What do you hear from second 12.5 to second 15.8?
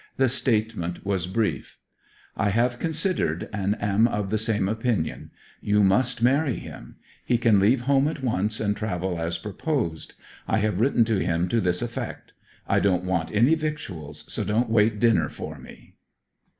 I don't want any victuals, so don't wait dinner for